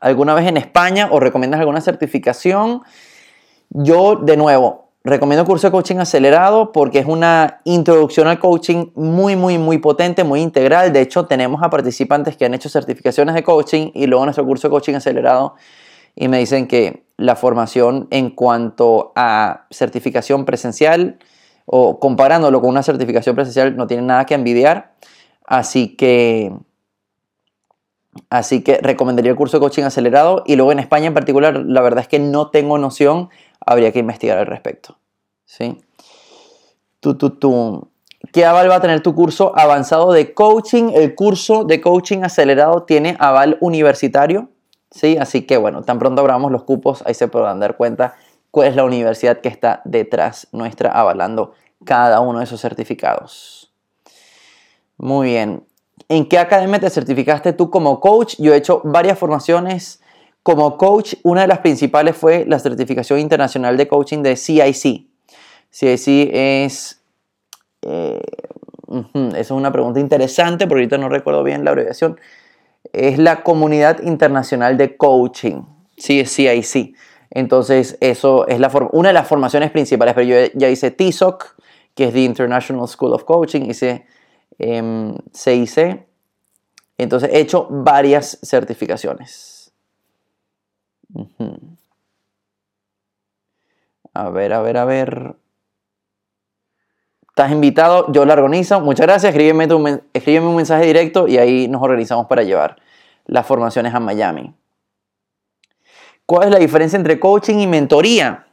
[0.00, 2.82] ¿Alguna vez en España o recomiendas alguna certificación?
[3.70, 9.34] Yo, de nuevo, recomiendo curso de coaching acelerado porque es una introducción al coaching muy,
[9.34, 10.92] muy, muy potente, muy integral.
[10.92, 14.68] De hecho, tenemos a participantes que han hecho certificaciones de coaching y luego nuestro curso
[14.68, 15.56] de coaching acelerado
[16.14, 21.18] y me dicen que la formación en cuanto a certificación presencial
[21.66, 24.92] o comparándolo con una certificación presencial no tiene nada que envidiar.
[25.44, 26.52] Así que,
[28.30, 30.42] así que recomendaría el curso de coaching acelerado.
[30.46, 33.30] Y luego en España en particular, la verdad es que no tengo noción,
[33.64, 34.98] habría que investigar al respecto.
[35.44, 35.78] ¿sí?
[37.00, 37.88] Tu,
[38.32, 40.90] ¿Qué aval va a tener tu curso avanzado de coaching?
[40.94, 44.48] El curso de coaching acelerado tiene aval universitario.
[44.90, 45.16] ¿sí?
[45.18, 48.14] Así que bueno, tan pronto abramos los cupos, ahí se podrán dar cuenta
[48.52, 53.72] cuál es la universidad que está detrás nuestra avalando cada uno de esos certificados.
[54.98, 55.66] Muy bien.
[56.08, 58.36] ¿En qué academia te certificaste tú como coach?
[58.38, 60.00] Yo he hecho varias formaciones
[60.42, 61.14] como coach.
[61.22, 65.06] Una de las principales fue la certificación internacional de coaching de CIC.
[65.70, 67.02] CIC es...
[67.82, 68.20] Eh,
[69.34, 72.20] es una pregunta interesante, porque ahorita no recuerdo bien la abreviación.
[72.92, 75.62] Es la Comunidad Internacional de Coaching.
[75.96, 76.94] Sí, es CIC.
[77.34, 81.56] Entonces, eso es la una de las formaciones principales, pero yo ya hice TISOC,
[81.94, 84.06] que es The International School of Coaching, hice
[85.32, 85.78] CIC.
[85.78, 86.04] Em,
[86.98, 89.72] Entonces, he hecho varias certificaciones.
[94.14, 95.36] A ver, a ver, a ver.
[97.30, 98.78] Estás invitado, yo lo organizo.
[98.82, 99.30] Muchas gracias.
[99.34, 99.66] Escríbeme,
[100.12, 102.76] escríbeme un mensaje directo y ahí nos organizamos para llevar
[103.24, 104.54] las formaciones a Miami.
[106.32, 108.46] ¿Cuál es la diferencia entre coaching y mentoría?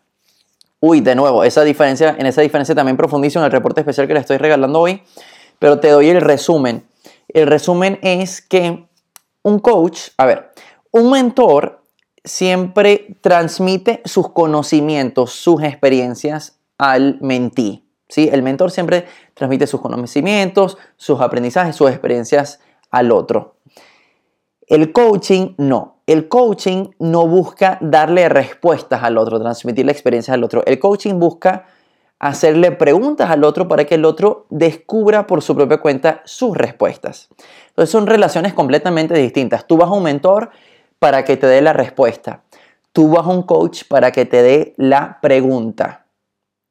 [0.82, 4.13] Uy, de nuevo, esa diferencia, en esa diferencia también profundizo en el reporte especial que
[4.13, 5.02] le estoy regalando hoy,
[5.60, 6.86] pero te doy el resumen.
[7.30, 8.86] El resumen es que
[9.44, 10.52] un coach, a ver,
[10.92, 11.82] un mentor
[12.26, 17.88] siempre transmite sus conocimientos, sus experiencias al mentí.
[18.10, 18.30] ¿sí?
[18.30, 22.60] El mentor siempre transmite sus conocimientos, sus aprendizajes, sus experiencias
[22.92, 23.56] al otro.
[24.68, 25.99] El coaching no.
[26.10, 30.63] El coaching no busca darle respuestas al otro, transmitir la experiencia al otro.
[30.65, 31.67] El coaching busca
[32.17, 37.30] hacerle preguntas al otro para que el otro descubra por su propia cuenta sus respuestas.
[37.67, 39.67] Entonces son relaciones completamente distintas.
[39.67, 40.50] Tú vas a un mentor
[40.98, 42.41] para que te dé la respuesta.
[42.91, 46.08] Tú vas a un coach para que te dé la pregunta.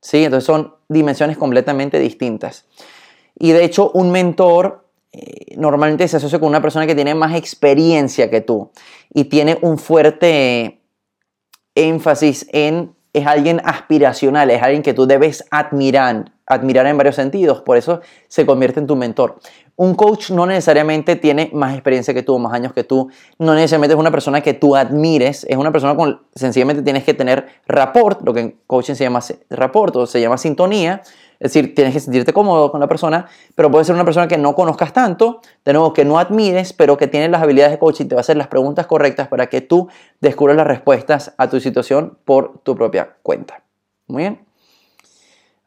[0.03, 0.25] ¿Sí?
[0.25, 2.67] Entonces son dimensiones completamente distintas.
[3.39, 4.88] Y de hecho un mentor
[5.57, 8.71] normalmente se asocia con una persona que tiene más experiencia que tú
[9.13, 10.83] y tiene un fuerte
[11.75, 17.63] énfasis en es alguien aspiracional, es alguien que tú debes admirar, admirar en varios sentidos,
[17.63, 19.39] por eso se convierte en tu mentor.
[19.77, 23.95] Un coach no necesariamente tiene más experiencia que tú, más años que tú, no necesariamente
[23.95, 28.21] es una persona que tú admires, es una persona con, sencillamente tienes que tener rapport,
[28.23, 31.03] lo que en coaching se llama rapport o se llama sintonía,
[31.41, 34.39] es decir, tienes que sentirte cómodo con la persona, pero puede ser una persona que
[34.39, 38.07] no conozcas tanto, de nuevo, que no admires, pero que tiene las habilidades de coaching,
[38.07, 39.89] te va a hacer las preguntas correctas para que tú
[40.21, 43.63] descubras las respuestas a tu situación por tu propia cuenta.
[44.09, 44.45] Muy bien.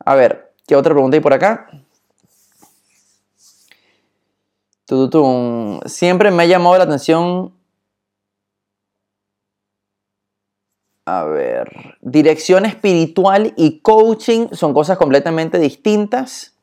[0.04, 1.68] A ver, ¿qué otra pregunta hay por acá?
[5.86, 7.54] Siempre me ha llamado la atención
[11.14, 16.54] A ver, dirección espiritual y coaching son cosas completamente distintas.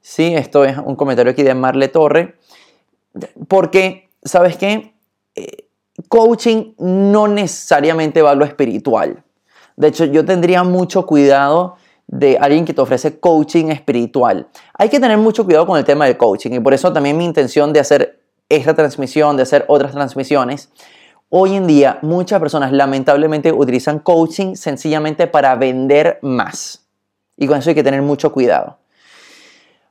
[0.00, 2.34] Sí, esto es un comentario aquí de Marle Torre.
[3.46, 4.94] Porque, ¿sabes qué?
[5.36, 5.68] Eh,
[6.08, 9.22] coaching no necesariamente va a lo espiritual.
[9.76, 11.76] De hecho, yo tendría mucho cuidado
[12.08, 14.48] de alguien que te ofrece coaching espiritual.
[14.74, 17.24] Hay que tener mucho cuidado con el tema del coaching y por eso también mi
[17.24, 20.68] intención de hacer esta transmisión, de hacer otras transmisiones,
[21.30, 26.86] Hoy en día muchas personas lamentablemente utilizan coaching sencillamente para vender más.
[27.36, 28.78] Y con eso hay que tener mucho cuidado.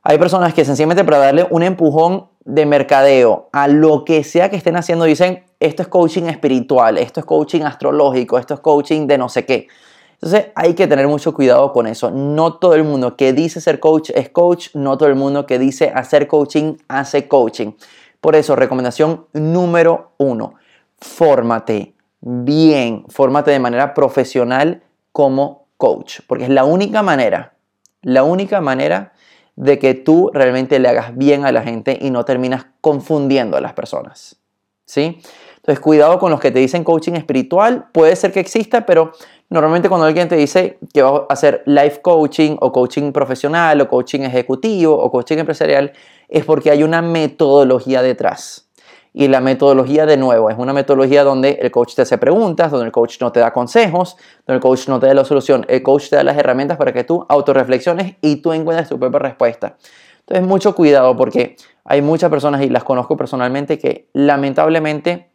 [0.02, 4.56] Hay personas que sencillamente para darle un empujón de mercadeo a lo que sea que
[4.56, 9.18] estén haciendo dicen, esto es coaching espiritual, esto es coaching astrológico, esto es coaching de
[9.18, 9.68] no sé qué.
[10.14, 12.10] Entonces hay que tener mucho cuidado con eso.
[12.10, 15.60] No todo el mundo que dice ser coach es coach, no todo el mundo que
[15.60, 17.74] dice hacer coaching hace coaching.
[18.20, 20.54] Por eso, recomendación número uno
[21.00, 24.82] fórmate bien, fórmate de manera profesional
[25.12, 27.54] como coach, porque es la única manera,
[28.02, 29.12] la única manera
[29.56, 33.60] de que tú realmente le hagas bien a la gente y no terminas confundiendo a
[33.60, 34.36] las personas.
[34.84, 35.20] ¿Sí?
[35.56, 39.12] Entonces, cuidado con los que te dicen coaching espiritual, puede ser que exista, pero
[39.50, 43.88] normalmente cuando alguien te dice que va a hacer life coaching o coaching profesional o
[43.88, 45.92] coaching ejecutivo o coaching empresarial,
[46.28, 48.67] es porque hay una metodología detrás.
[49.12, 52.86] Y la metodología, de nuevo, es una metodología donde el coach te hace preguntas, donde
[52.86, 54.16] el coach no te da consejos,
[54.46, 55.64] donde el coach no te da la solución.
[55.68, 59.18] El coach te da las herramientas para que tú autorreflexiones y tú encuentres tu propia
[59.18, 59.76] respuesta.
[60.20, 65.30] Entonces, mucho cuidado porque hay muchas personas, y las conozco personalmente, que lamentablemente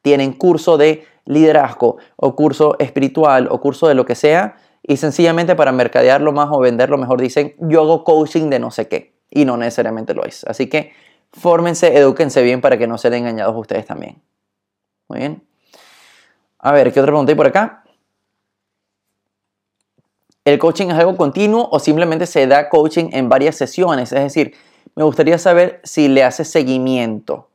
[0.00, 5.54] tienen curso de liderazgo o curso espiritual o curso de lo que sea y sencillamente
[5.54, 9.44] para mercadearlo más o venderlo mejor dicen yo hago coaching de no sé qué y
[9.46, 10.44] no necesariamente lo es.
[10.44, 10.92] Así que
[11.34, 14.22] fórmense, edúquense bien para que no sean engañados ustedes también.
[15.08, 15.42] Muy bien.
[16.58, 17.84] A ver, ¿qué otra pregunta hay por acá?
[20.44, 24.12] ¿El coaching es algo continuo o simplemente se da coaching en varias sesiones?
[24.12, 24.54] Es decir,
[24.94, 27.48] me gustaría saber si le hace seguimiento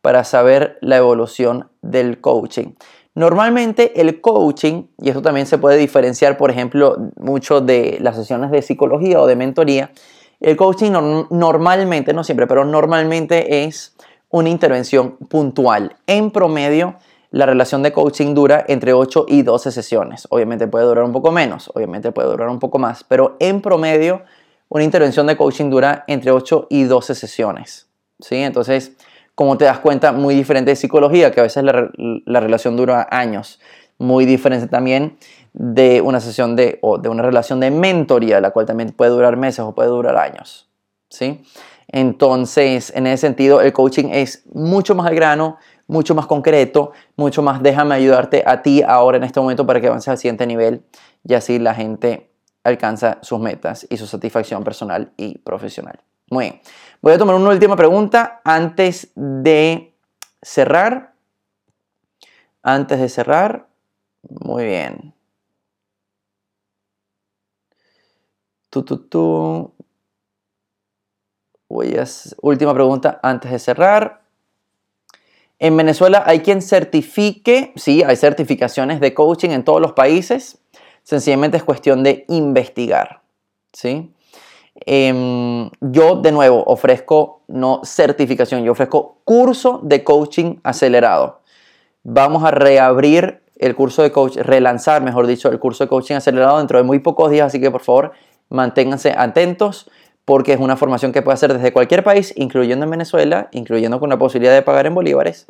[0.00, 2.74] para saber la evolución del coaching.
[3.14, 8.50] Normalmente el coaching, y esto también se puede diferenciar, por ejemplo, mucho de las sesiones
[8.50, 9.92] de psicología o de mentoría,
[10.42, 10.92] el coaching
[11.30, 13.94] normalmente, no siempre, pero normalmente es
[14.28, 15.96] una intervención puntual.
[16.06, 16.96] En promedio,
[17.30, 20.26] la relación de coaching dura entre 8 y 12 sesiones.
[20.30, 24.22] Obviamente puede durar un poco menos, obviamente puede durar un poco más, pero en promedio
[24.68, 27.88] una intervención de coaching dura entre 8 y 12 sesiones.
[28.18, 28.36] ¿sí?
[28.36, 28.92] Entonces,
[29.34, 33.06] como te das cuenta, muy diferente de psicología, que a veces la, la relación dura
[33.10, 33.60] años.
[33.98, 35.18] Muy diferente también
[35.52, 39.36] de una sesión de, o de una relación de mentoría, la cual también puede durar
[39.36, 40.68] meses o puede durar años.
[41.08, 41.44] ¿sí?
[41.88, 47.42] Entonces, en ese sentido, el coaching es mucho más al grano, mucho más concreto, mucho
[47.42, 50.84] más déjame ayudarte a ti ahora en este momento para que avances al siguiente nivel
[51.24, 52.30] y así la gente
[52.64, 56.00] alcanza sus metas y su satisfacción personal y profesional.
[56.30, 56.60] Muy bien.
[57.02, 59.94] Voy a tomar una última pregunta antes de
[60.40, 61.12] cerrar.
[62.62, 63.66] Antes de cerrar.
[64.22, 65.11] Muy bien.
[71.68, 72.04] Voy a...
[72.42, 74.22] Última pregunta antes de cerrar.
[75.58, 80.58] En Venezuela hay quien certifique, sí, hay certificaciones de coaching en todos los países.
[81.02, 83.22] Sencillamente es cuestión de investigar,
[83.72, 84.12] ¿sí?
[84.74, 91.42] Em, yo, de nuevo, ofrezco no certificación, yo ofrezco curso de coaching acelerado.
[92.02, 96.58] Vamos a reabrir el curso de coaching, relanzar, mejor dicho, el curso de coaching acelerado
[96.58, 98.12] dentro de muy pocos días, así que por favor
[98.52, 99.90] manténganse atentos
[100.24, 104.08] porque es una formación que puede hacer desde cualquier país, incluyendo en Venezuela, incluyendo con
[104.08, 105.46] la posibilidad de pagar en bolívares,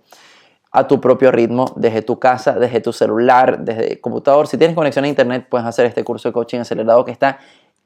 [0.70, 4.48] a tu propio ritmo, desde tu casa, desde tu celular, desde el computador.
[4.48, 7.38] Si tienes conexión a internet, puedes hacer este curso de coaching acelerado que está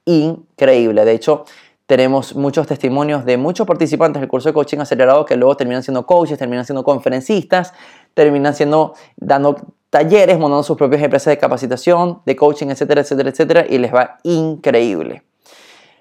[0.05, 1.05] increíble.
[1.05, 1.45] De hecho,
[1.87, 6.07] tenemos muchos testimonios de muchos participantes del curso de coaching acelerado que luego terminan siendo
[6.07, 7.73] coaches, terminan siendo conferencistas,
[8.17, 13.67] terminan siendo dando talleres, montando sus propias empresas de capacitación, de coaching, etcétera, etcétera, etcétera,
[13.69, 15.23] y les va increíble.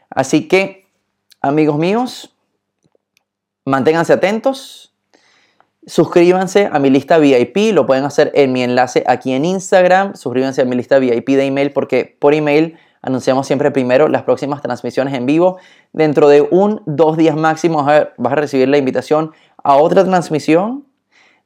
[0.09, 0.87] Así que,
[1.41, 2.33] amigos míos,
[3.65, 4.93] manténganse atentos.
[5.85, 10.15] Suscríbanse a mi lista VIP, lo pueden hacer en mi enlace aquí en Instagram.
[10.15, 14.61] Suscríbanse a mi lista VIP de email porque por email anunciamos siempre primero las próximas
[14.61, 15.57] transmisiones en vivo.
[15.91, 20.85] Dentro de un, dos días máximo vas a recibir la invitación a otra transmisión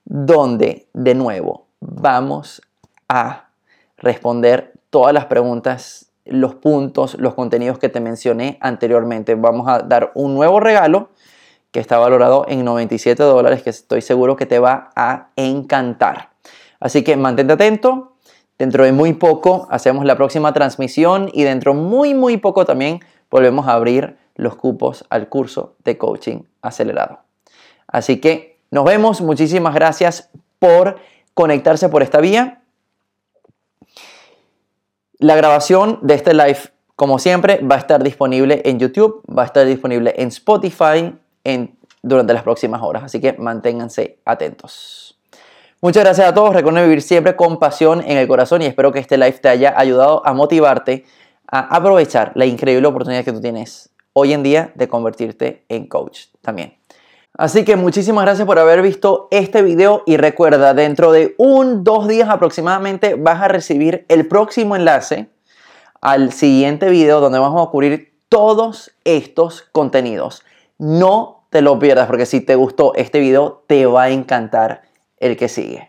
[0.06, 2.62] donde, de nuevo, vamos
[3.08, 3.50] a
[3.98, 9.36] responder todas las preguntas, los puntos, los contenidos que te mencioné anteriormente.
[9.36, 11.10] Vamos a dar un nuevo regalo
[11.72, 16.30] que está valorado en 97 dólares que estoy seguro que te va a encantar.
[16.80, 18.14] Así que mantente atento,
[18.60, 23.00] Dentro de muy poco hacemos la próxima transmisión y dentro muy muy poco también
[23.32, 27.20] volvemos a abrir los cupos al curso de coaching acelerado.
[27.88, 30.98] Así que nos vemos, muchísimas gracias por
[31.34, 32.62] conectarse por esta vía.
[35.18, 36.60] La grabación de este live,
[36.96, 41.78] como siempre, va a estar disponible en YouTube, va a estar disponible en Spotify en,
[42.02, 45.20] durante las próximas horas, así que manténganse atentos.
[45.82, 46.54] Muchas gracias a todos.
[46.54, 49.74] Recuerden vivir siempre con pasión en el corazón y espero que este live te haya
[49.78, 51.06] ayudado a motivarte
[51.48, 56.28] a aprovechar la increíble oportunidad que tú tienes hoy en día de convertirte en coach
[56.42, 56.79] también.
[57.38, 62.08] Así que muchísimas gracias por haber visto este video y recuerda, dentro de un, dos
[62.08, 65.30] días aproximadamente vas a recibir el próximo enlace
[66.02, 70.44] al siguiente video donde vamos a cubrir todos estos contenidos.
[70.78, 74.84] No te lo pierdas porque si te gustó este video te va a encantar
[75.18, 75.89] el que sigue.